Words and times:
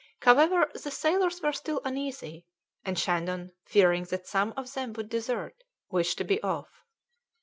However, 0.23 0.67
the 0.73 0.89
sailors 0.89 1.43
were 1.43 1.53
still 1.53 1.79
uneasy, 1.85 2.47
and 2.83 2.97
Shandon, 2.97 3.51
fearing 3.67 4.05
that 4.05 4.25
some 4.25 4.51
of 4.57 4.73
them 4.73 4.93
would 4.93 5.09
desert, 5.09 5.63
wished 5.91 6.17
to 6.17 6.23
be 6.23 6.41
off. 6.41 6.83